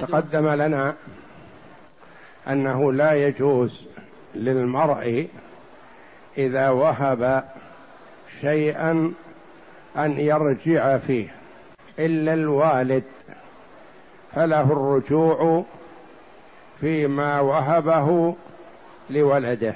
[0.00, 0.94] تقدم لنا
[2.48, 3.86] أنه لا يجوز
[4.34, 5.28] للمرء
[6.38, 7.44] إذا وهب
[8.40, 9.12] شيئا
[9.96, 11.28] أن يرجع فيه
[11.98, 13.04] إلا الوالد.
[14.34, 15.64] فله الرجوع
[16.80, 18.34] فيما وهبه
[19.10, 19.74] لولده.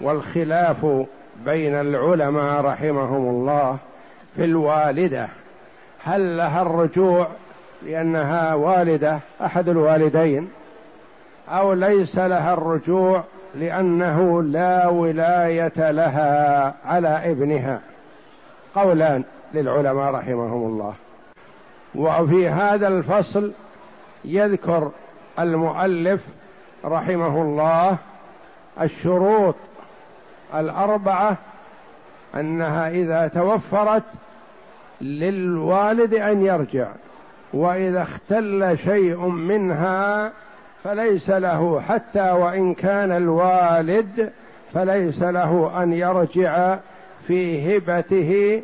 [0.00, 0.86] والخلاف
[1.44, 3.78] بين العلماء رحمهم الله
[4.36, 5.28] في الوالدة
[6.04, 7.28] هل لها الرجوع
[7.82, 10.50] لأنها والدة أحد الوالدين
[11.48, 17.80] أو ليس لها الرجوع لأنه لا ولاية لها على ابنها.
[18.74, 20.94] قولان للعلماء رحمهم الله.
[21.94, 23.52] وفي هذا الفصل
[24.24, 24.90] يذكر
[25.38, 26.20] المؤلف
[26.84, 27.96] رحمه الله
[28.80, 29.54] الشروط
[30.54, 31.36] الأربعة
[32.34, 34.02] أنها إذا توفرت
[35.00, 36.88] للوالد أن يرجع.
[37.52, 40.32] وإذا اختل شيء منها
[40.84, 44.30] فليس له حتى وإن كان الوالد
[44.74, 46.76] فليس له أن يرجع
[47.26, 48.62] في هبته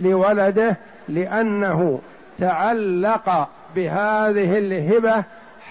[0.00, 0.76] لولده
[1.08, 2.00] لأنه
[2.38, 5.24] تعلق بهذه الهبة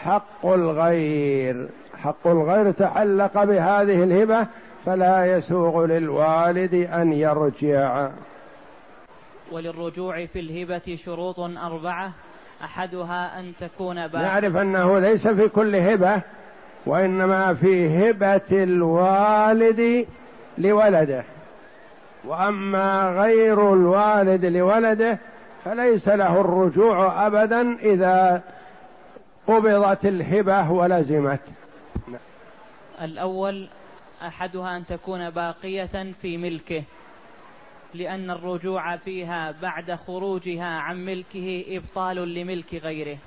[0.04, 1.70] حق الغير.
[2.04, 4.48] حق الغير تعلق بهذه الهبة
[4.86, 8.10] فلا يسوغ للوالد أن يرجع.
[9.52, 12.12] وللرجوع في الهبة شروط أربعة.
[12.64, 16.22] أحدها أن تكون باقية نعرف أنه ليس في كل هبة
[16.86, 20.08] وإنما في هبة الوالد
[20.58, 21.24] لولده.
[22.26, 25.20] وأما غير الوالد لولده
[25.66, 28.42] فليس له الرجوع ابدا إذا
[29.48, 31.42] قبضت الهبة ولزمت.
[33.02, 33.68] الأول
[34.22, 36.84] أحدها أن تكون باقية في ملكه.
[37.94, 43.18] لأن الرجوع فيها بعد خروجها عن ملكه إبطال لملك غيره.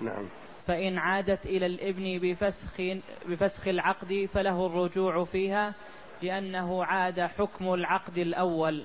[0.00, 0.28] نعم.
[0.66, 2.80] فإن عادت إلى الإبن بفسخ,
[3.28, 5.74] بفسخ العقد فله الرجوع فيها
[6.22, 8.84] لأنه عاد حكم العقد الأول.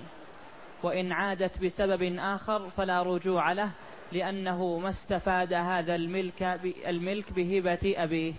[0.84, 3.72] وإن عادت بسبب آخر فلا رجوع له
[4.12, 8.34] لأنه ما استفاد هذا الملك الملك بهبة أبيه.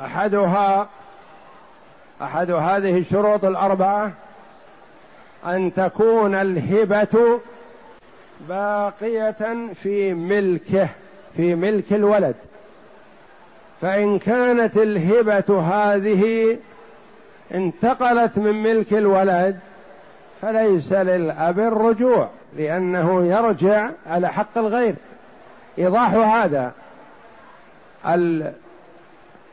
[0.00, 0.88] أحدها
[2.22, 4.25] أحد هذه الشروط الأربعة
[5.46, 7.40] أن تكون الهبة
[8.48, 10.88] باقية في ملكه
[11.36, 12.34] في ملك الولد.
[13.80, 16.56] فإن كانت الهبة هذه
[17.54, 19.58] انتقلت من ملك الولد
[20.42, 24.94] فليس للأب الرجوع لأنه يرجع على حق الغير.
[25.78, 26.72] إيضاح هذا.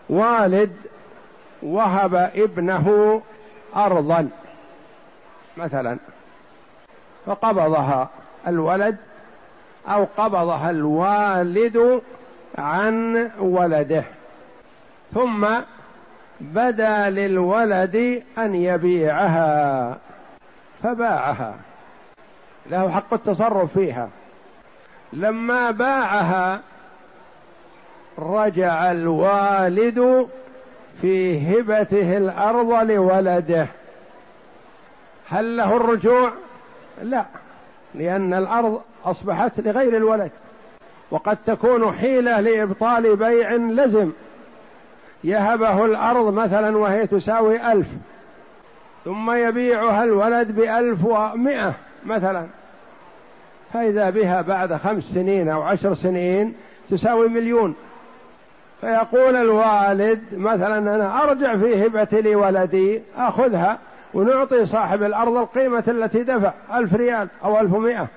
[0.10, 0.72] الوالد
[1.64, 3.22] وهب ابنه
[3.76, 4.30] ارضا.
[5.58, 5.98] مثلا
[7.26, 8.10] فقبضها
[8.48, 8.98] الولد
[9.88, 12.02] أو قبضها الوالد
[12.58, 14.04] عن ولده.
[15.14, 15.48] ثم
[16.42, 19.98] بدا للولد أن يبيعها
[20.84, 21.56] فباعها.
[22.70, 24.10] له حق التصرف فيها.
[25.14, 26.62] لما باعها
[28.20, 30.28] رجع الوالد
[31.02, 33.68] في هبته الأرض لولده.
[35.34, 36.32] هل له الرجوع؟
[37.04, 37.26] لا
[37.96, 40.32] لأن الأرض أصبحت لغير الولد
[41.12, 44.12] وقد تكون حيلة لإبطال بيع لزم.
[45.24, 47.88] يهبه الأرض مثلا وهي تساوي ألف
[49.06, 51.74] ثم يبيعها الولد بألف ومائة
[52.06, 52.48] مثلا.
[53.74, 56.56] فإذا بها بعد خمس سنين أو عشر سنين
[56.90, 57.76] تساوي مليون.
[58.82, 63.80] فيقول الوالد مثلا أنا أرجع في هبتي لولدي أخذها.
[64.14, 68.08] ونعطي صاحب الأرض القيمة التي دفع ألف ريال أو ألف ومئة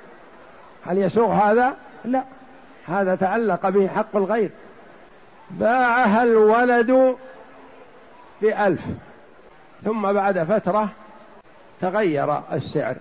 [0.86, 2.22] هل يسوغ هذا؟ لا.
[2.86, 4.50] هذا تعلق به حق الغير.
[5.50, 7.16] باعها الولد
[8.42, 8.80] بألف.
[9.84, 10.88] ثم بعد فترة
[11.80, 12.96] تغير السعر.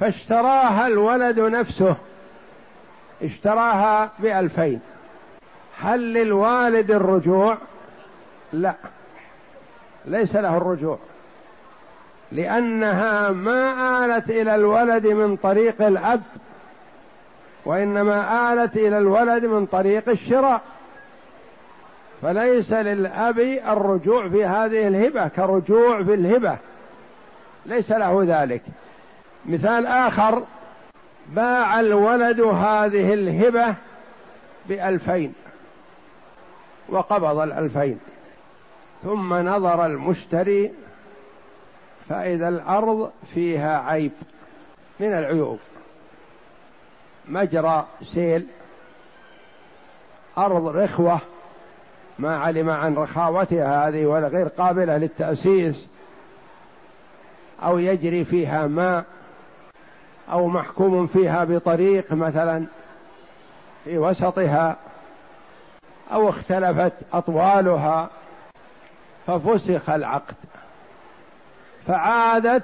[0.00, 1.96] فاشتراها الولد نفسه.
[3.22, 4.80] اشتراها بألفين.
[5.80, 7.58] هل للوالد الرجوع؟
[8.52, 8.74] لا.
[10.04, 10.98] ليس له الرجوع.
[12.32, 16.22] لأنها ما آلت إلى الولد من طريق الأب
[17.64, 20.60] وإنما آلت إلى الولد من طريق الشراء.
[22.22, 23.38] فليس للأب
[23.68, 26.56] الرجوع في هذه الهبة كرجوع في الهبة.
[27.66, 28.62] ليس له ذلك.
[29.46, 30.44] مثال آخر
[31.28, 33.74] باع الولد هذه الهبة
[34.68, 35.34] بألفين
[36.88, 37.98] وقبض الألفين
[39.02, 40.72] ثم نظر المشتري
[42.08, 44.12] فإذا الأرض فيها عيب
[45.00, 45.58] من العيوب.
[47.28, 48.46] مجرى سيل
[50.38, 51.20] أرض رخوة
[52.18, 55.86] ما علم عن رخاوتها هذه ولا غير قابلة للتأسيس
[57.62, 59.04] أو يجري فيها ماء
[60.32, 62.66] أو محكوم فيها بطريق مثلا
[63.84, 64.76] في وسطها
[66.12, 68.10] أو اختلفت أطوالها
[69.26, 70.34] ففسخ العقد.
[71.86, 72.62] فعادت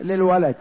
[0.00, 0.56] للولد.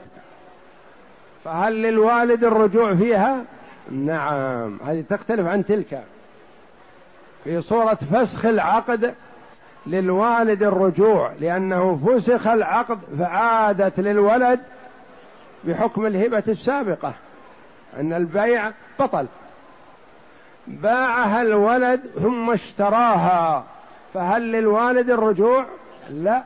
[1.44, 3.44] فهل للوالد الرجوع فيها؟
[3.92, 4.80] نعم.
[4.86, 6.04] هذه تختلف عن تلك.
[7.44, 9.14] في صورة فسخ العقد
[9.88, 14.60] للوالد الرجوع لأنه فسخ العقد فعادت للولد
[15.64, 17.14] بحكم الهبة السابقة
[18.00, 19.28] أن البيع بطل.
[20.68, 23.64] باعها الولد ثم اشتراها
[24.14, 25.66] فهل للوالد الرجوع؟
[26.10, 26.44] لا.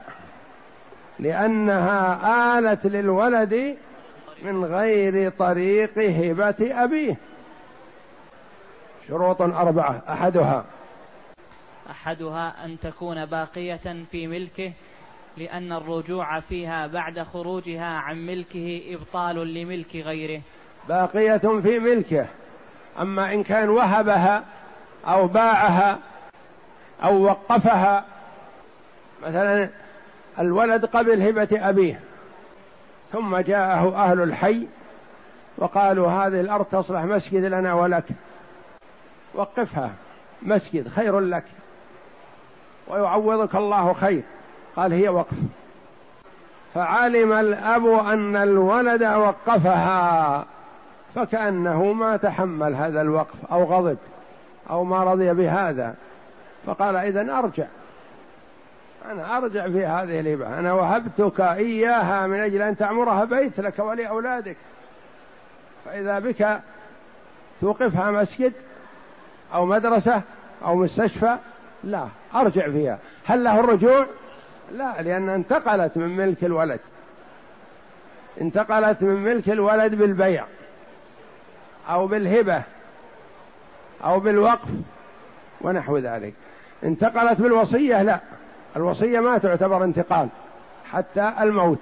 [1.20, 3.78] لأنها آلت للولد
[4.44, 7.18] من غير طريق هبة أبيه.
[9.08, 10.66] شروط أربعة أحدها
[11.92, 14.72] أحدها أن تكون باقية في ملكه
[15.38, 20.42] لأن الرجوع فيها بعد خروجها عن ملكه إبطال لملك غيره.
[20.90, 22.28] باقية في ملكه.
[23.02, 24.44] أما إن كان وهبها
[25.08, 26.00] أو باعها
[27.04, 28.06] أو وقفها
[29.24, 29.70] مثلا
[30.40, 32.00] الولد قبل هبة أبيه
[33.12, 34.68] ثم جاءه أهل الحي
[35.58, 38.04] وقالوا هذه الأرض تصلح مسجد لنا ولك.
[39.34, 39.92] وقفها
[40.42, 41.44] مسجد خير لك.
[42.88, 44.24] ويعوضك الله خير.
[44.76, 45.38] قال هي وقف.
[46.74, 50.46] فعلم الأب أن الولد وقفها
[51.16, 53.98] فكأنه ما تحمل هذا الوقف أو غضب
[54.70, 55.96] أو ما رضي بهذا.
[56.66, 57.66] فقال إذا أرجع.
[59.12, 64.58] أنا أرجع في هذه الهبة أنا وهبتك إياها من أجل أن تعمرها بيت لك ولأولادك.
[65.86, 66.60] فإذا بك
[67.62, 68.54] توقفها مسجد
[69.54, 70.22] أو مدرسة
[70.66, 71.38] أو مستشفى
[71.84, 73.00] لا أرجع فيها.
[73.26, 74.06] هل له الرجوع؟
[74.72, 76.80] لا لأن انتقلت من ملك الولد.
[78.42, 80.46] انتقلت من ملك الولد بالبيع
[81.90, 82.62] أو بالهبة
[84.04, 84.70] أو بالوقف
[85.62, 86.34] ونحو ذلك.
[86.84, 88.20] انتقلت بالوصية؟ لا.
[88.76, 90.30] الوصية ما تعتبر انتقال
[90.92, 91.82] حتى الموت.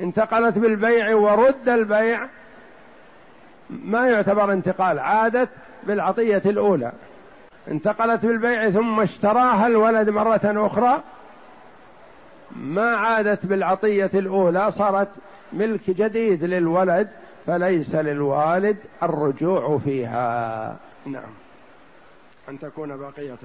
[0.00, 2.26] انتقلت بالبيع ورد البيع
[3.70, 5.48] ما يعتبر انتقال عادت
[5.82, 6.92] بالعطية الأولى.
[7.68, 11.02] انتقلت بالبيع ثم اشتراها الولد مرة أخرى
[12.56, 15.08] ما عادت بالعطية الأولى صارت
[15.52, 17.08] ملك جديد للولد
[17.46, 20.76] فليس للوالد الرجوع فيها.
[21.06, 21.32] نعم.
[22.48, 23.38] أن تكون باقية.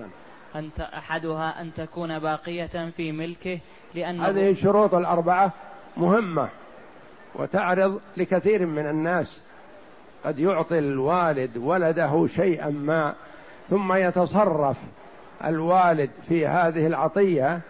[0.55, 3.59] أن أحدها أن تكون باقية في ملكه
[3.95, 5.51] لأن هذه الشروط الأربعة
[5.97, 6.49] مهمة
[7.35, 9.41] وتعرض لكثير من الناس.
[10.25, 13.13] قد يعطي الوالد ولده شيئا ما
[13.69, 14.77] ثم يتصرف
[15.45, 17.61] الوالد في هذه العطية.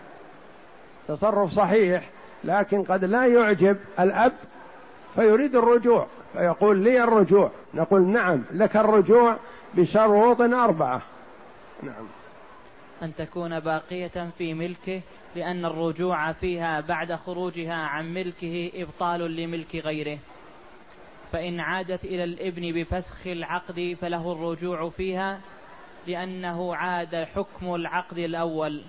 [1.08, 2.10] تصرف صحيح
[2.44, 4.34] لكن قد لا يعجب الأب
[5.16, 7.52] فيريد الرجوع فيقول لي الرجوع.
[7.74, 9.38] نقول نعم لك الرجوع
[9.74, 11.02] بشروط أربعة.
[11.84, 12.21] نعم.
[13.02, 15.02] أن تكون باقية في ملكه
[15.36, 20.20] لأن الرجوع فيها بعد خروجها عن ملكه إبطال لملك غيره.
[21.32, 25.40] فإن عادت إلى الإبن بفسخ العقد فله الرجوع فيها
[26.08, 28.82] لأنه عاد حكم العقد الأول.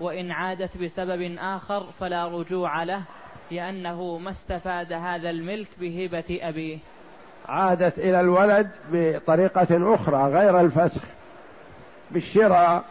[0.00, 3.02] وإن عادت بسبب آخر فلا رجوع له
[3.50, 6.78] لأنه ما استفاد هذا الملك بهبة أبيه.
[7.48, 11.02] عادت إلى الولد بطريقة أخرى غير الفسخ
[12.10, 12.84] بالشراء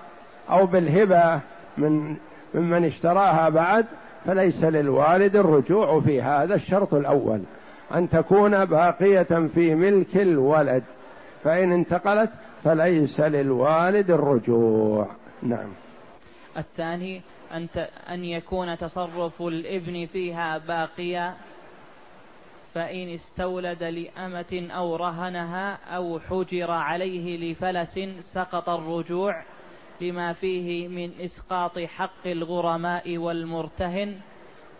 [0.51, 1.41] أو بالهبة
[1.77, 2.15] من
[2.53, 3.85] ممن اشتراها بعد
[4.25, 7.41] فليس للوالد الرجوع في هذا الشرط الأول.
[7.95, 10.83] أن تكون باقية في ملك الولد.
[11.43, 12.29] فإن انتقلت
[12.63, 15.07] فليس للوالد الرجوع.
[15.43, 15.69] نعم.
[16.57, 17.21] الثاني
[17.53, 17.67] أن
[18.09, 21.33] أن يكون تصرف الإبن فيها باقيا
[22.73, 27.99] فإن استولد لأمة أو رهنها أو حجر عليه لفلس
[28.33, 29.43] سقط الرجوع.
[30.01, 34.15] لما فيه من إسقاط حق الغرماء والمرتهن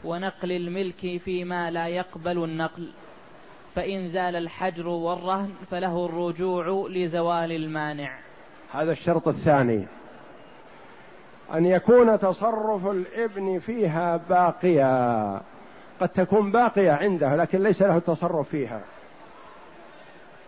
[0.04, 2.90] ونقل الملك فيما لا يقبل النقل
[3.76, 8.20] فإن زال الحجر والرهن فله الرجوع لزوال المانع.
[8.72, 9.88] هذا الشرط الثاني
[11.54, 15.42] أن يكون تصرف الإبن فيها باقيا.
[16.00, 18.82] قد تكون باقية عنده لكن ليس له تصرف فيها.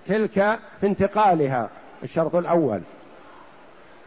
[0.07, 1.69] تلك في انتقالها
[2.03, 2.81] الشرط الأول.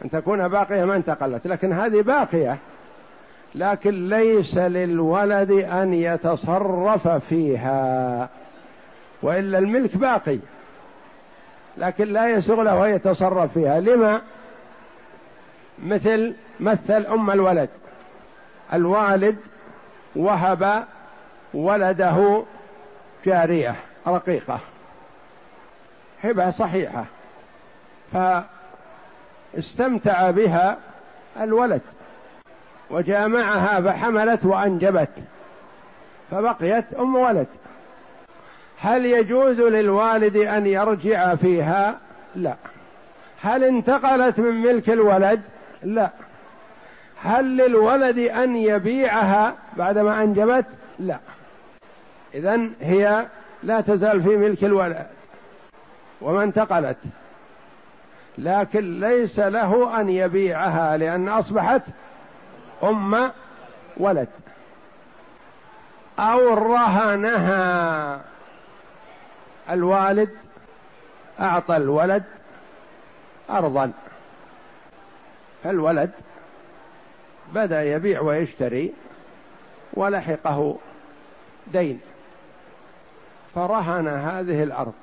[0.05, 2.57] أن تكون باقية ما انتقلت لكن هذه باقية.
[3.55, 8.29] لكن ليس للولد أن يتصرف فيها
[9.21, 10.39] وإلا الملك باقي.
[11.77, 13.79] لكن لا يسوغ له أن يتصرف فيها.
[13.79, 14.21] لما؟
[15.83, 17.69] مثل مثل أم الولد.
[18.73, 19.37] الوالد
[20.15, 20.83] وهب
[21.53, 22.43] ولده
[23.25, 23.75] جارية
[24.07, 24.59] رقيقة.
[26.23, 27.05] هبة صحيحة.
[29.55, 30.77] فاستمتع بها
[31.41, 31.81] الولد
[32.89, 35.09] وجامعها فحملت وأنجبت
[36.31, 37.47] فبقيت أم ولد
[38.79, 41.99] هل يجوز للوالد أن يرجع فيها؟
[42.35, 42.55] لا
[43.41, 45.41] هل انتقلت من ملك الولد؟
[45.83, 46.09] لا
[47.23, 50.65] هل للولد أن يبيعها بعدما أنجبت؟
[50.99, 51.19] لا
[52.33, 53.25] إذا هي
[53.63, 55.07] لا تزال في ملك الولد
[56.21, 56.97] وما انتقلت
[58.37, 61.81] لكن ليس له أن يبيعها لأن أصبحت
[62.83, 63.31] أم
[63.97, 64.27] ولد.
[66.19, 68.21] أو رهنها.
[69.69, 70.29] الوالد
[71.39, 72.23] أعطى الولد
[73.49, 73.91] أرضا.
[75.63, 76.11] فالولد
[77.53, 78.93] بدأ يبيع ويشتري
[79.93, 80.77] ولحقه
[81.67, 82.01] دين.
[83.55, 84.93] فرهن هذه الأرض.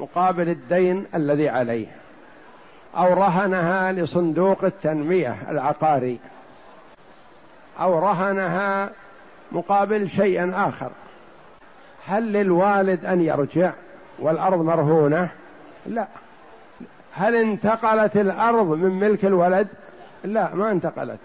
[0.00, 1.86] مقابل الدين الذي عليه
[2.96, 6.18] أو رهنها لصندوق التنمية العقاري
[7.80, 8.90] أو رهنها
[9.52, 10.90] مقابل شيء آخر.
[12.06, 13.72] هل للوالد أن يرجع
[14.18, 15.28] والأرض مرهونة؟
[15.86, 16.06] لا.
[17.14, 19.68] هل انتقلت الأرض من ملك الولد؟
[20.24, 21.20] لا ما انتقلت.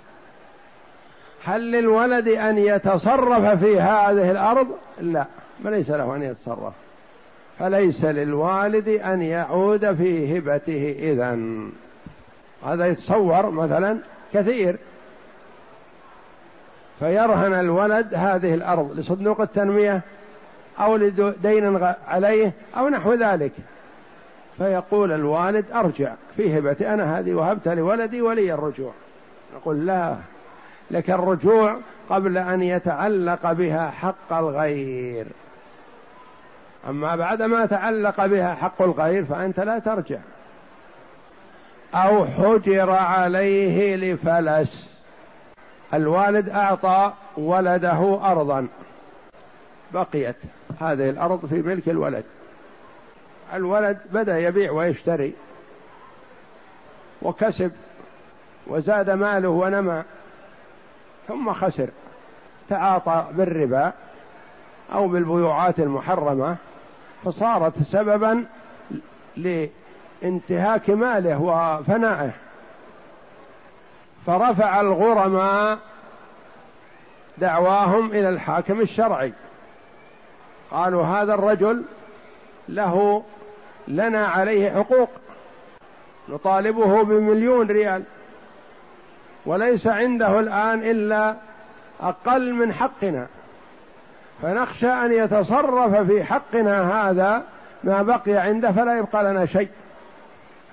[1.46, 4.68] هل للولد أن يتصرف في هذه الأرض؟
[5.02, 5.26] لا
[5.64, 6.74] فليس له أن يتصرف.
[7.60, 11.40] فليس للوالد أن يعود في هبته اذا
[12.66, 13.98] هذا يتصور مثلا
[14.34, 14.78] كثير.
[17.00, 20.02] فيرهن الولد هذه الأرض لصندوق التنمية
[20.80, 23.52] أو لدين عليه أو نحو ذلك.
[24.58, 28.92] فيقول الوالد أرجع في هبتي أنا هذه وهبتها لولدي ولي الرجوع.
[29.56, 30.16] نقول لا
[30.92, 31.78] لك الرجوع
[32.10, 35.28] قبل أن يتعلق بها حق الغير.
[36.88, 40.20] أما بعد ما تعلق بها حق الغير فأنت لا ترجع.
[41.94, 44.90] أو حجر عليه لفلس.
[45.94, 48.68] الوالد أعطى ولده أرضا.
[49.94, 50.36] بقيت
[50.82, 52.24] هذه الأرض في ملك الولد.
[53.54, 55.34] الولد بدأ يبيع ويشتري.
[57.22, 57.72] وكسب.
[58.68, 60.04] وزاد ماله ونمى.
[61.28, 61.90] ثم خسر.
[62.70, 63.94] تعاطى بالربا
[64.94, 66.56] أو بالبيوعات المحرمة.
[67.26, 68.46] فصارت سببا
[69.38, 72.32] لانتهاك ماله وفنائه.
[74.26, 75.80] فرفع الغرماء
[77.38, 79.34] دعواهم إلى الحاكم الشرعي.
[80.72, 81.84] قالوا هذا الرجل
[82.70, 83.24] له
[83.88, 85.10] لنا عليه حقوق.
[86.30, 88.04] نطالبه بمليون ريال.
[89.46, 91.36] وليس عنده الآن إلا
[92.02, 93.28] أقل من حقنا.
[94.42, 97.44] فنخشى أن يتصرف في حقنا هذا
[97.84, 99.70] ما بقي عنده فلا يبقى لنا شيء.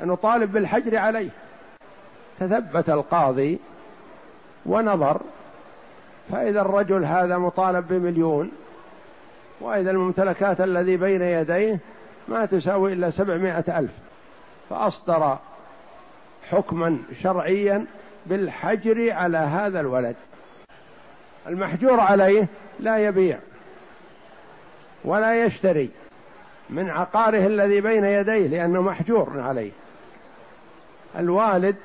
[0.00, 1.31] نطالب بالحجر عليه.
[2.40, 3.59] تثبت القاضي
[4.66, 5.21] ونظر
[6.31, 8.52] فإذا الرجل هذا مطالب بمليون
[9.61, 11.78] وإذا الممتلكات الذي بين يديه
[12.28, 13.92] ما تساوي إلا سبعمائة ألف.
[14.71, 15.38] فأصدر
[16.50, 17.87] حكما شرعيا
[18.26, 20.16] بالحجر على هذا الولد.
[21.47, 22.47] المحجور عليه
[22.81, 23.38] لا يبيع.
[25.04, 25.90] ولا يشتري
[26.71, 29.71] من عقاره الذي بين يديه لأنه محجور عليه
[31.18, 31.76] الوالد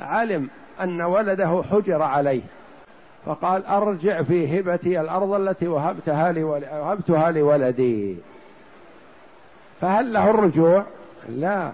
[0.00, 0.48] علم
[0.80, 2.42] أن ولده حجر عليه
[3.26, 6.32] فقال أرجع في هبتي الأرض التي وهبتها
[6.72, 8.16] وهبتها لولدي
[9.80, 10.84] فهل له الرجوع؟
[11.28, 11.70] لا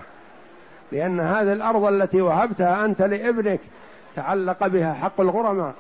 [0.92, 3.61] لأن هذه الأرض التي وهبتها أنت لابنك
[4.16, 5.75] تعلق بها حق الغرماء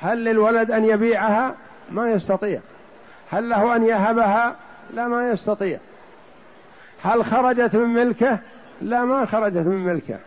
[0.00, 1.54] هل للولد أن يبيعها؟
[1.90, 2.60] ما يستطيع
[3.32, 4.56] هل له أن يهبها؟
[4.94, 5.78] لا ما يستطيع.
[7.02, 8.38] هل خرجت من ملكه؟
[8.82, 10.18] لا ما خرجت من ملكه.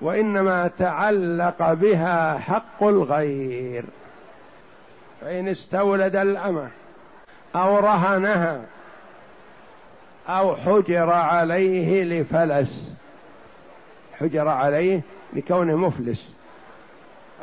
[0.00, 3.84] وإنما تعلق بها حق الغير.
[5.20, 6.68] فإن استولد الأمة
[7.54, 8.60] أو رهنها
[10.28, 12.90] أو حجر عليه لفلس.
[14.20, 15.00] حجر عليه
[15.32, 16.36] لكونه مفلس.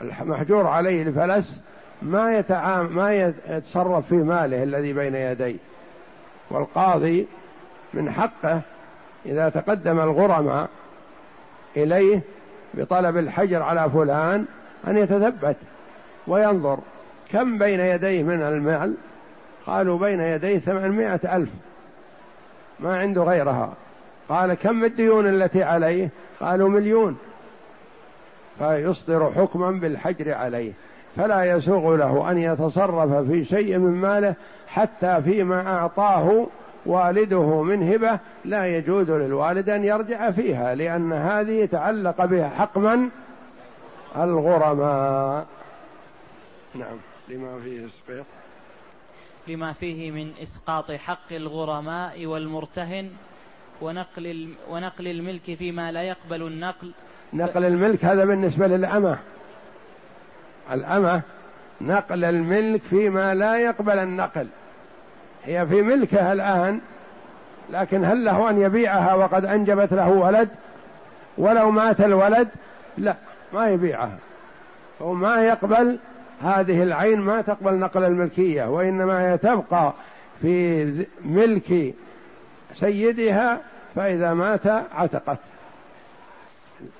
[0.01, 1.59] المحجور عليه لفلس
[2.01, 5.57] ما يتعام ما يتصرف في ماله الذي بين يديه.
[6.49, 7.27] والقاضي
[7.93, 8.61] من حقه
[9.25, 10.69] إذا تقدم الغرماء
[11.77, 12.21] إليه
[12.73, 14.45] بطلب الحجر على فلان
[14.87, 15.57] أن يتثبت
[16.27, 16.79] وينظر
[17.31, 18.95] كم بين يديه من المال.
[19.65, 21.49] قالوا بين يديه ثمانمائة ألف.
[22.79, 23.73] ما عنده غيرها.
[24.29, 26.09] قال كم الديون التي عليه؟
[26.39, 27.17] قالوا مليون.
[28.59, 30.71] فيصدر حكما بالحجر عليه.
[31.15, 34.35] فلا يسوغ له أن يتصرف في شيء من ماله
[34.67, 36.47] حتى فيما أعطاه
[36.85, 38.19] والده من هبة.
[38.45, 43.09] لا يجوز للوالد أن يرجع فيها لأن هذه تعلق بها حق من
[44.17, 45.45] الغرماء.
[46.75, 46.97] نعم
[47.29, 48.25] لما فيه إسقاط.
[49.47, 53.09] لما فيه من إسقاط حق الغرماء والمرتهن
[53.81, 56.91] ونقل ونقل الملك فيما لا يقبل النقل.
[57.33, 59.17] نقل الملك هذا بالنسبة للأمة.
[60.71, 61.21] الأمة
[61.81, 64.47] نقل الملك فيما لا يقبل النقل.
[65.45, 66.79] هي في ملكها الآن
[67.69, 70.49] لكن هل له أن يبيعها وقد أنجبت له ولد؟
[71.37, 72.47] ولو مات الولد
[72.97, 73.15] لا
[73.53, 74.17] ما يبيعها.
[75.01, 75.99] هو ما يقبل
[76.43, 79.93] هذه العين ما تقبل نقل الملكية وإنما هي تبقى
[80.41, 81.93] في ملك
[82.73, 83.59] سيدها
[83.95, 85.37] فإذا مات عتقت.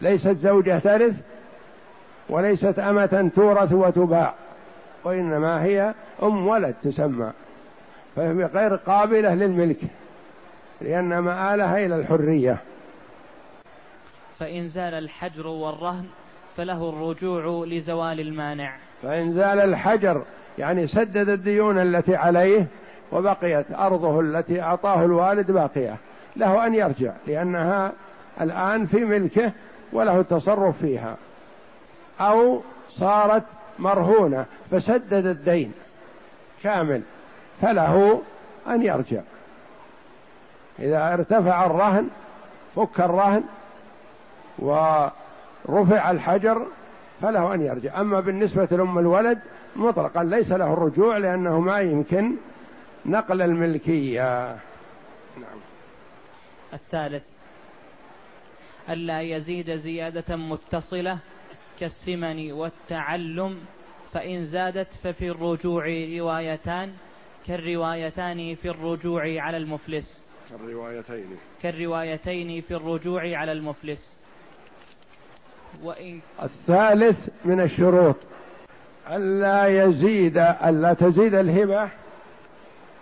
[0.01, 1.15] ليست زوجة ترث
[2.29, 4.33] وليست أمة تورث وتباع
[5.03, 7.31] وإنما هي أم ولد تسمى
[8.15, 9.79] فهي غير قابلة للملك
[10.81, 12.57] لأن مآلها إلى الحرية.
[14.39, 16.05] فإن زال الحجر والرهن
[16.57, 18.73] فله الرجوع لزوال المانع.
[19.03, 20.23] فإن زال الحجر
[20.57, 22.65] يعني سدد الديون التي عليه
[23.11, 25.95] وبقيت أرضه التي أعطاه الوالد باقية.
[26.35, 27.91] له أن يرجع لأنها
[28.41, 29.51] الآن في ملكه
[29.93, 31.17] وله التصرف فيها.
[32.19, 33.43] أو صارت
[33.79, 35.71] مرهونة فسدد الدين
[36.63, 37.01] كامل
[37.61, 38.21] فله
[38.67, 39.21] أن يرجع.
[40.79, 42.09] إذا ارتفع الرهن
[42.75, 43.43] فك الرهن
[44.59, 46.67] ورفع الحجر
[47.21, 48.01] فله أن يرجع.
[48.01, 49.39] أما بالنسبة لأم الولد
[49.75, 52.35] مطلقا ليس له الرجوع لأنه ما يمكن
[53.05, 54.47] نقل الملكية.
[55.37, 55.59] نعم.
[56.73, 57.23] الثالث
[58.89, 61.17] ألا يزيد زيادة متصلة
[61.83, 63.57] كالسمن والتعلم
[64.13, 65.85] فإن زادت ففي الرجوع
[66.17, 66.93] روايتان
[67.47, 70.23] كالروايتان في الرجوع على المفلس.
[70.49, 71.25] كالروايتين.
[71.63, 74.13] كالروايتين في الرجوع على المفلس.
[75.83, 78.15] وإن الثالث من الشروط
[79.11, 81.89] ألا يزيد ألا تزيد الهبة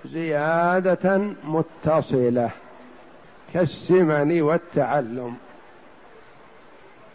[0.05, 2.49] زيادة متصلة
[3.53, 5.35] كالسمن والتعلم.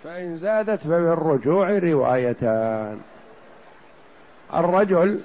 [0.07, 3.01] فإن زادت فبالرجوع روايتان.
[4.55, 5.21] الرجل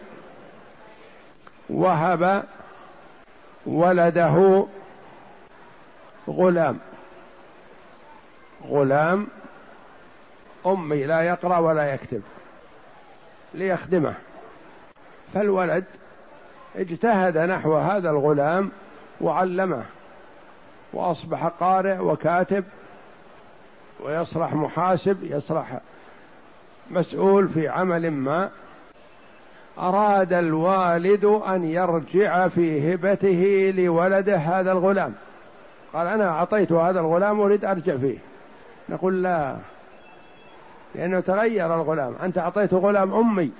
[1.70, 2.44] وهب
[3.66, 4.68] ولده
[6.30, 6.80] غلام.
[8.68, 9.28] غلام
[10.66, 12.22] أمي لا يقرأ ولا يكتب
[13.54, 14.14] ليخدمه.
[15.34, 15.86] فالولد
[16.76, 18.72] اجتهد نحو هذا الغلام
[19.22, 19.84] وعلمه
[20.94, 22.64] وأصبح قارئ وكاتب
[24.06, 25.80] ويصلح محاسب يصلح
[26.92, 28.50] مسؤول في عمل ما.
[29.80, 35.14] أراد الوالد أن يرجع في هبته لولده هذا الغلام.
[35.94, 38.18] قال أنا أعطيت هذا الغلام أريد أرجع فيه.
[38.90, 39.56] نقول لا
[40.96, 42.16] لأنه تغير الغلام.
[42.24, 43.52] أنت اعطيته غلام أمي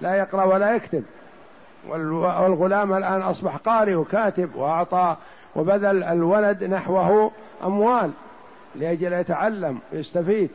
[0.00, 1.04] لا يقرأ ولا يكتب.
[1.88, 5.16] والغلام الآن أصبح قارئ وكاتب وأعطى
[5.56, 7.30] وبذل الولد نحوه
[7.64, 8.10] أموال.
[8.78, 10.50] لأجل يتعلم ويستفيد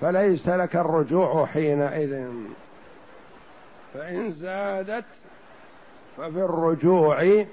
[0.00, 2.26] فليس لك الرجوع حينئذ.
[3.94, 5.04] فإن زادت
[6.16, 7.44] ففي الرجوع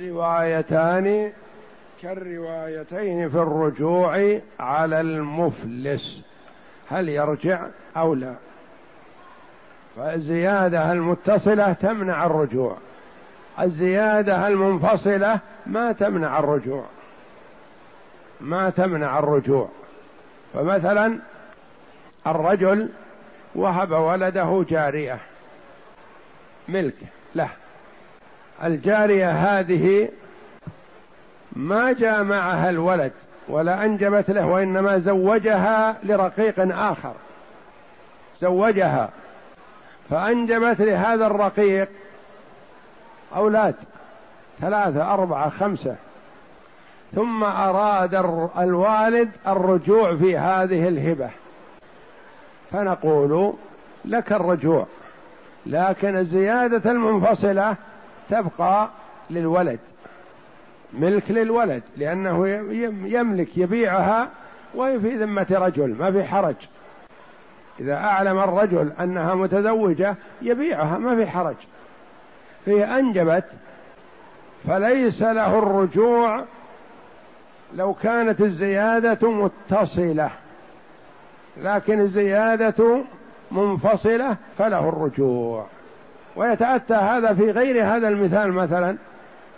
[0.00, 1.32] روايتان
[2.02, 6.22] كالروايتين في الرجوع على المفلس.
[6.88, 8.34] هل يرجع أو لا؟
[9.96, 12.76] فالزيادة المتصلة تمنع الرجوع.
[13.60, 16.84] الزيادة المنفصلة ما تمنع الرجوع.
[18.42, 19.68] ما تمنع الرجوع.
[20.54, 21.18] فمثلا
[22.26, 22.88] الرجل
[23.54, 25.18] وهب ولده جارية.
[26.68, 26.96] ملك
[27.34, 27.48] له.
[28.64, 30.08] الجارية هذه
[31.52, 33.12] ما جاء معها الولد
[33.48, 37.14] ولا أنجبت له وإنما زوجها لرقيق آخر.
[38.40, 39.10] زوجها.
[40.10, 41.88] فأنجبت لهذا الرقيق
[43.36, 43.74] أولاد.
[44.60, 45.96] ثلاثة أربعة خمسة.
[47.14, 48.14] ثم أراد
[48.58, 51.30] الوالد الرجوع في هذه الهبة.
[52.72, 53.54] فنقول
[54.04, 54.86] لك الرجوع
[55.66, 57.76] لكن الزيادة المنفصلة
[58.30, 58.88] تبقى
[59.30, 59.78] للولد
[60.92, 62.48] ملك للولد لأنه
[63.06, 64.28] يملك يبيعها
[64.74, 66.56] وهي في ذمة رجل ما في حرج.
[67.80, 71.56] إذا أعلم الرجل أنها متزوجة يبيعها ما في حرج.
[72.64, 73.44] في أنجبت
[74.66, 76.44] فليس له الرجوع
[77.74, 80.30] لو كانت الزيادة متصلة
[81.56, 83.04] لكن الزيادة
[83.52, 85.66] منفصلة فله الرجوع.
[86.36, 88.96] ويتأتى هذا في غير هذا المثال مثلا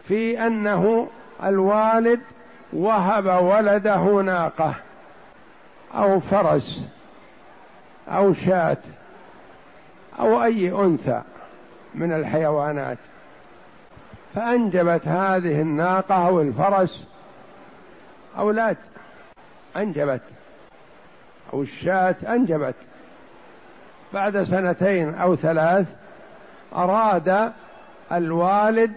[0.09, 1.09] في أنه
[1.45, 2.21] الوالد
[2.73, 4.75] وهب ولده ناقة
[5.95, 6.83] أو فرس
[8.09, 8.77] أو شاة
[10.21, 11.23] أو أي أنثى
[11.95, 12.99] من الحيوانات
[14.35, 17.14] فأنجبت هذه الناقة أو الفرس
[18.39, 18.77] أولاد
[19.77, 20.23] أنجبت
[21.53, 22.75] أو الشاة أنجبت.
[24.15, 25.87] بعد سنتين أو ثلاث
[26.75, 27.53] أراد
[28.13, 28.93] الوالد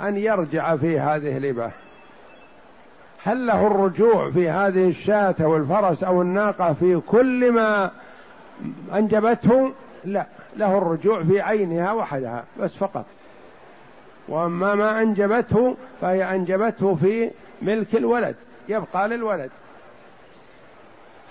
[0.00, 1.70] أن يرجع في هذه الهبة
[3.22, 7.90] هل له الرجوع في هذه الشاة أو الفرس أو الناقة في كل ما
[8.94, 9.72] أنجبته؟
[10.04, 13.04] لا له الرجوع في عينها وحدها بس فقط.
[14.28, 17.30] وأما ما أنجبته فهي أنجبته في
[17.62, 18.36] ملك الولد.
[18.68, 19.50] يبقى للولد.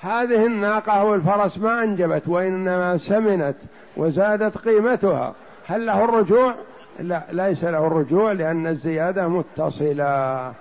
[0.01, 3.55] هذه الناقة أو الفرس ما أنجبت وإنما سمنت
[3.97, 5.35] وزادت قيمتها.
[5.65, 6.55] هل له الرجوع؟
[6.99, 10.53] لا ليس له الرجوع لأن الزيادة متصلة.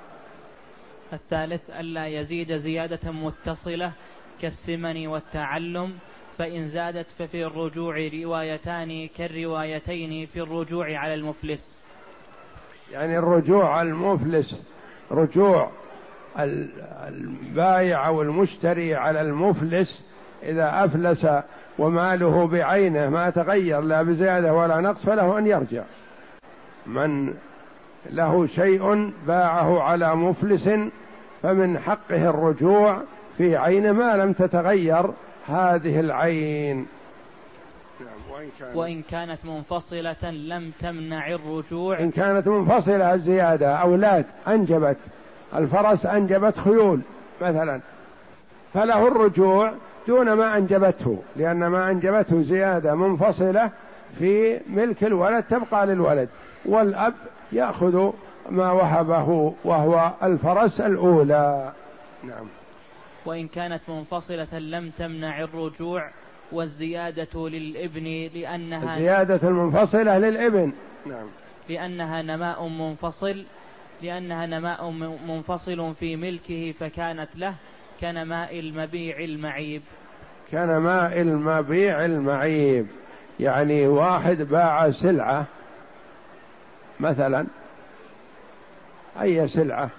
[1.12, 3.92] الثالث ألا يزيد زيادة متصلة
[4.40, 5.92] كالسمن والتعلم
[6.38, 11.78] فإن زادت ففي الرجوع روايتان كالروايتين في الرجوع على المفلس.
[12.92, 14.62] يعني الرجوع على المفلس
[15.11, 15.70] رجوع
[16.38, 20.04] البايع أو المشتري على المفلس
[20.42, 21.26] إذا أفلس
[21.78, 25.82] وماله بعينه ما تغير لا بزيادة ولا نقص فله أن يرجع.
[26.86, 27.34] من
[28.10, 30.68] له شيء باعه على مفلس
[31.42, 33.02] فمن حقه الرجوع
[33.38, 35.10] في عينه ما لم تتغير
[35.46, 36.86] هذه العين.
[38.00, 42.00] نعم وإن كانت منفصلة لم تمنع الرجوع.
[42.00, 44.96] إن كانت منفصلة الزيادة أولاد أنجبت
[45.54, 47.00] الفرس أنجبت خيول
[47.42, 47.80] مثلا.
[48.74, 49.72] فله الرجوع
[50.08, 53.70] دون ما أنجبته لأن ما أنجبته زيادة منفصلة
[54.18, 56.28] في ملك الولد تبقى للولد.
[56.64, 57.14] والأب
[57.52, 58.10] يأخذ
[58.50, 61.72] ما وهبه وهو الفرس الأولى.
[62.24, 62.46] نعم.
[63.26, 66.10] وإن كانت منفصلة لم تمنع الرجوع
[66.52, 70.72] والزيادة للابن لأنها الزيادة المنفصلة للابن.
[71.06, 71.26] نعم.
[71.68, 73.44] لأنها نماء منفصل
[74.02, 74.90] لأنها نماء
[75.28, 77.54] منفصل في ملكه فكانت له
[78.00, 79.82] كنماء المبيع المعيب.
[80.50, 82.86] كنماء المبيع المعيب.
[83.40, 85.44] يعني واحد باع سلعة
[87.00, 87.46] مثلا
[89.20, 89.90] أي سلعة؟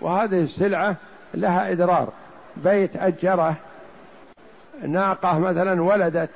[0.00, 0.96] وهذه السلعة
[1.34, 2.12] لها إدرار
[2.56, 3.56] بيت أجره
[4.82, 6.30] ناقة مثلا ولدت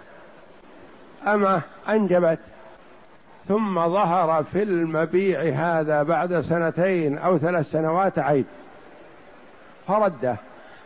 [1.27, 2.39] أمة أنجبت.
[3.49, 8.47] ثم ظهر في المبيع هذا بعد سنتين أو ثلاث سنوات عيب
[9.87, 10.37] فرده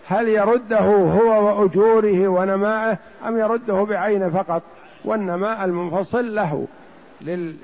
[0.07, 4.63] هل يرده هو وأجوره ونمائه أم يرده بعينه فقط؟
[5.05, 6.67] والنماء المنفصل له
[7.21, 7.57] لل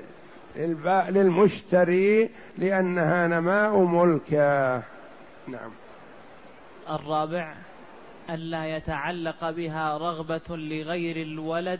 [1.09, 4.75] للمشتري لأنها نماء ملكه.
[5.47, 5.71] نعم.
[6.89, 7.53] الرابع
[8.29, 11.79] ألا يتعلق بها رغبة لغير الولد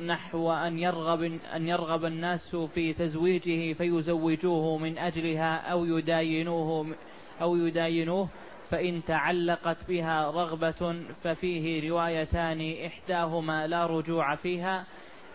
[0.00, 1.22] نحو أن يرغب
[1.54, 6.94] أن يرغب الناس في تزويجه فيزوجوه من أجلها أو يداينوه
[7.40, 8.28] أو يداينوه
[8.70, 14.84] فإن تعلقت بها رغبة ففيه روايتان إحداهما لا رجوع فيها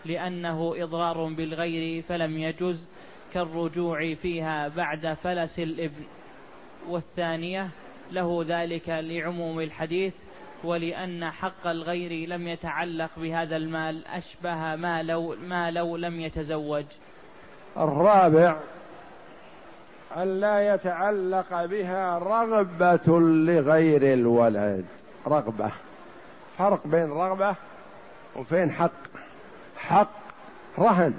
[0.04, 2.88] لأنه إضرار بالغير فلم يجز
[3.32, 6.04] كالرجوع فيها بعد فلس الإبن.
[6.88, 7.68] والثانية
[8.12, 10.14] له ذلك لعموم الحديث
[10.64, 16.84] ولأن حق الغير لم يتعلق بهذا المال أشبه ما لو, ما لو لم يتزوج.
[17.76, 18.56] الرابع
[20.16, 24.84] أن لا يتعلق بها رغبة لغير الولد.
[25.26, 25.70] رغبة.
[26.58, 27.54] فرق بين رغبة
[28.36, 28.90] وبين حق؟
[29.76, 30.10] حق
[30.78, 31.14] رهن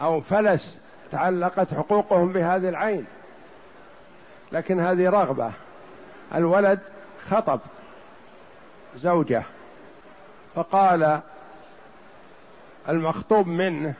[0.00, 0.78] أو فلس
[1.12, 3.06] تعلقت حقوقهم بهذه العين.
[4.52, 5.52] لكن هذه رغبة.
[6.34, 6.80] الولد
[7.30, 7.60] خطب.
[8.96, 9.42] زوجة.
[10.54, 11.20] فقال
[12.88, 13.94] المخطوب منه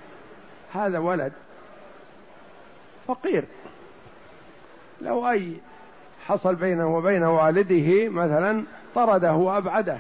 [0.75, 1.33] هذا ولد
[3.07, 3.45] فقير.
[5.01, 5.57] لو أي
[6.27, 9.99] حصل بينه وبين والده مثلا طرده وأبعده.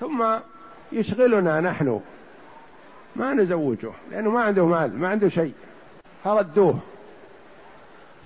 [0.00, 0.24] ثم
[0.92, 2.00] يشغلنا نحن.
[3.16, 5.54] ما نزوجه لأنه ما عنده مال ما عنده شيء.
[6.24, 6.78] فردوه.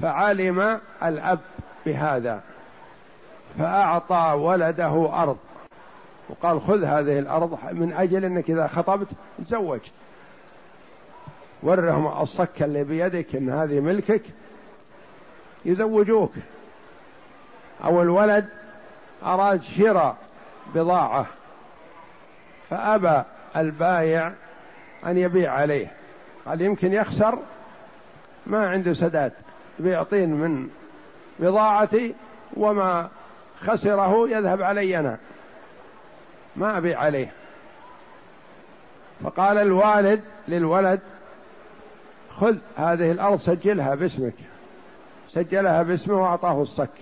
[0.01, 1.41] فعلم الأب
[1.87, 2.41] بهذا.
[3.59, 5.39] فأعطى ولده أرض.
[6.29, 9.09] وقال خذ هذه الأرض من أجل أنك إذا خطبت
[9.47, 9.81] تزوج.
[11.63, 14.23] ورهم الصك اللي بيدك إن هذه ملكك
[15.65, 16.33] يزوجوك.
[17.85, 18.49] أو الولد
[19.23, 20.17] أراد شراء
[20.75, 21.27] بضاعة
[22.71, 23.23] فأبى
[23.57, 24.33] البايع
[25.07, 25.93] أن يبيع عليه.
[26.47, 27.39] قال يمكن يخسر
[28.47, 29.33] ما عنده سداد
[29.79, 30.69] بيعطين من
[31.39, 32.15] بضاعتي
[32.57, 33.09] وما
[33.61, 35.19] خسره يذهب علي أنا.
[36.57, 37.33] ما ابيع عليه.
[39.25, 41.01] فقال الوالد للولد
[42.41, 44.35] خذ هذه الأرض سجلها باسمك.
[45.29, 47.01] سجلها باسمه وأعطاه الصك.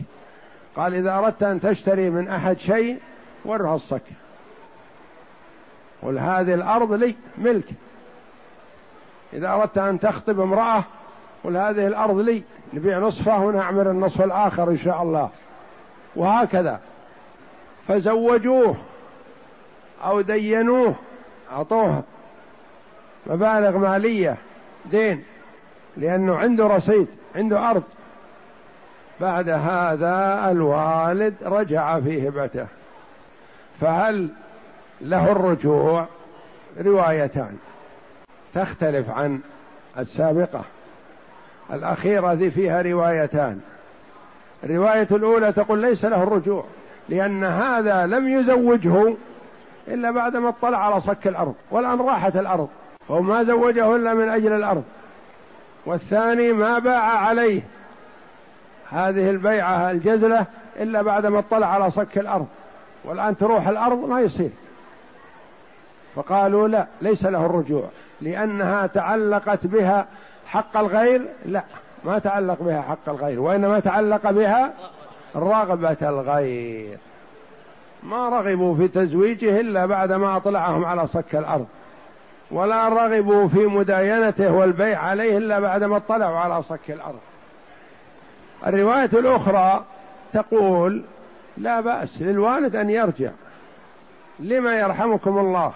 [0.77, 2.99] قال إذا أردت أن تشتري من أحد شيء
[3.45, 4.03] ورها الصك.
[6.03, 7.69] قل هذه الأرض لي ملك.
[9.33, 10.85] إذا أردت أن تخطب امرأة
[11.45, 12.43] قل هذه الأرض لي.
[12.75, 15.31] نبيع نصفه ونعمر النصف الآخر إن شاء الله.
[16.17, 16.81] وهكذا.
[17.88, 18.77] فزوجوه.
[20.05, 20.95] أو دينوه
[21.53, 22.03] أعطوه
[23.27, 24.37] مبالغ مالية
[24.90, 25.25] دين
[25.97, 27.83] لأنه عنده رصيد عنده أرض.
[29.21, 32.67] بعد هذا الوالد رجع في هبته.
[33.81, 34.29] فهل
[35.01, 36.07] له الرجوع؟
[36.81, 37.57] روايتان.
[38.55, 39.40] تختلف عن
[39.99, 40.64] السابقة.
[41.73, 43.61] الأخيرة ذي فيها روايتان.
[44.64, 46.64] الرواية الأولى تقول ليس له الرجوع
[47.09, 49.17] لأن هذا لم يزوجه
[49.88, 52.68] إلا بعدما اطلع على صك الأرض والآن راحت الأرض
[53.11, 54.85] هو ما زوجه إلا من أجل الأرض.
[55.87, 57.62] والثاني ما باع عليه.
[58.90, 62.47] هذه البيعة الجزلة إلا بعدما اطلع على صك الأرض.
[63.05, 64.51] والآن تروح الأرض ما يصير.
[66.14, 67.85] فقالوا لا ليس له الرجوع.
[68.20, 70.07] لأنها تعلقت بها
[70.47, 71.64] حق الغير؟ لا
[72.05, 74.73] ما تعلق بها حق الغير وإنما تعلق بها
[75.37, 76.99] رغبة الغير.
[78.05, 81.67] ما رغبوا في تزويجه إلا بعدما أطلعهم على صك الأرض.
[82.51, 87.21] ولا رغبوا في مداينته والبيع عليه إلا بعدما اطلعوا على صك الأرض.
[88.67, 89.85] الرواية الأخرى
[90.33, 91.03] تقول
[91.57, 93.31] لا بأس للوالد أن يرجع.
[94.38, 95.73] لما يرحمكم الله؟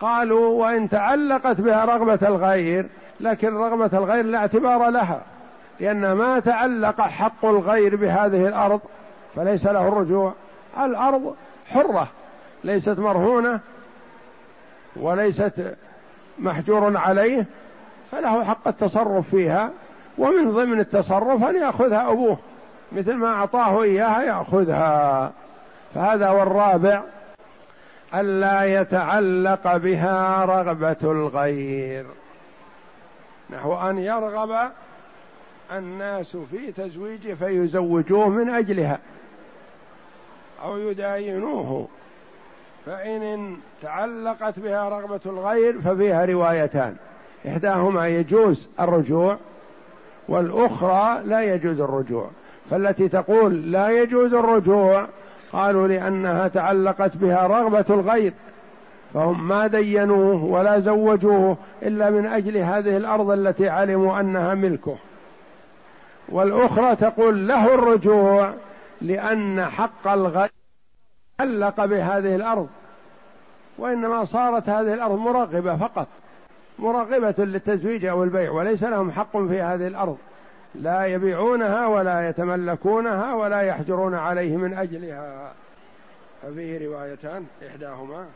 [0.00, 2.86] قالوا وإن تعلقت بها رغبة الغير
[3.20, 5.20] لكن رغبة الغير لا اعتبار لها
[5.80, 8.80] لأن ما تعلق حق الغير بهذه الأرض
[9.36, 10.32] فليس له الرجوع.
[10.78, 11.34] الأرض
[11.66, 12.08] حرة
[12.64, 13.60] ليست مرهونة
[14.96, 15.76] وليست
[16.38, 17.46] محجور عليه
[18.12, 19.70] فله حق التصرف فيها
[20.18, 22.38] ومن ضمن التصرف أن يأخذها أبوه
[22.92, 25.32] مثل ما أعطاه إياها يأخذها.
[25.94, 27.02] فهذا هو الرابع
[28.14, 32.06] ألا يتعلق بها رغبة الغير.
[33.50, 34.70] نحو أن يرغب
[35.72, 38.98] الناس في تزويجه فيزوجوه من أجلها.
[40.62, 41.88] أو يداينوه.
[42.86, 46.96] فإن تعلقت بها رغبة الغير ففيها روايتان.
[47.48, 49.36] إحداهما يجوز الرجوع
[50.28, 52.30] والأخرى لا يجوز الرجوع.
[52.70, 55.06] فالتي تقول لا يجوز الرجوع
[55.52, 58.32] قالوا لأنها تعلقت بها رغبة الغير.
[59.14, 64.96] فهم ما دينوه ولا زوجوه إلا من أجل هذه الأرض التي علموا أنها ملكه.
[66.28, 68.52] والأخرى تقول له الرجوع
[69.04, 70.50] لأن حق الغير
[71.40, 72.68] علق بهذه الأرض
[73.78, 76.08] وإنما صارت هذه الأرض مرغبة فقط
[76.78, 80.18] مرغبة للتزويج أو البيع وليس لهم حق في هذه الأرض.
[80.74, 85.52] لا يبيعونها ولا يتملكونها ولا يحجرون عليه من أجلها.
[86.42, 88.26] ففيه روايتان إحداهما.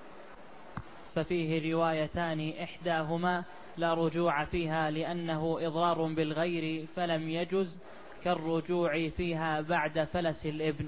[1.14, 3.44] ففيه روايتان إحداهما
[3.76, 7.78] لا رجوع فيها لأنه إضرار بالغير فلم يجز
[8.24, 10.86] كالرجوع فيها بعد فلس الإبن.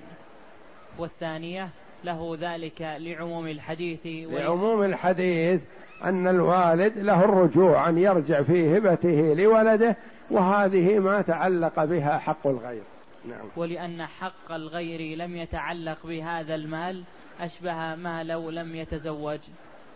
[0.99, 1.69] والثانية
[2.05, 5.61] له ذلك لعموم الحديث لعموم الحديث
[6.05, 9.97] أن الوالد له الرجوع أن يرجع في هبته لولده
[10.31, 12.83] وهذه ما تعلق بها حق الغير.
[13.29, 13.49] نعم.
[13.57, 17.03] ولأن حق الغير لم يتعلق بهذا المال
[17.41, 19.39] أشبه ما لو لم يتزوج.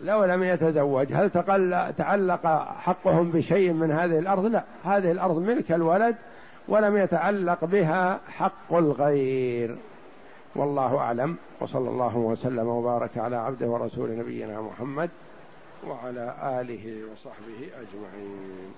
[0.01, 1.29] لو لم يتزوج هل
[1.97, 4.63] تعلق حقهم بشيء من هذه الأرض؟ لا.
[4.83, 6.15] هذه الأرض ملك الولد
[6.67, 9.77] ولم يتعلق بها حق الغير.
[10.55, 11.35] والله أعلم.
[11.61, 15.09] وصلى الله وسلم وبارك على عبده ورسول نبينا محمد
[15.87, 18.73] وعلى آله وصحبه أجمعين.